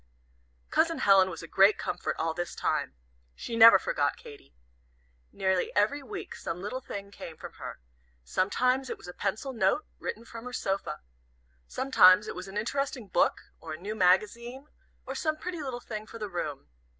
Cousin 0.71 0.97
Helen 0.97 1.29
was 1.29 1.43
a 1.43 1.47
great 1.47 1.77
comfort 1.77 2.15
all 2.17 2.33
this 2.33 2.55
time. 2.55 2.95
She 3.35 3.55
never 3.55 3.77
forgot 3.77 4.17
Katy. 4.17 4.55
Nearly 5.31 5.71
every 5.75 6.01
week 6.01 6.33
some 6.33 6.59
little 6.59 6.81
thing 6.81 7.11
came 7.11 7.37
from 7.37 7.53
her. 7.61 7.77
Sometimes 8.23 8.89
it 8.89 8.97
was 8.97 9.07
a 9.07 9.13
pencil 9.13 9.53
note, 9.53 9.85
written 9.99 10.25
from 10.25 10.45
her 10.45 10.53
sofa. 10.53 11.01
Sometimes 11.67 12.27
it 12.27 12.33
was 12.33 12.47
an 12.47 12.57
interesting 12.57 13.09
book, 13.09 13.51
or 13.59 13.73
a 13.73 13.77
new 13.79 13.93
magazine, 13.93 14.65
or 15.05 15.13
some 15.13 15.37
pretty 15.37 15.61
little 15.61 15.79
thing 15.79 16.07
for 16.07 16.17
the 16.17 16.29
room. 16.31 16.67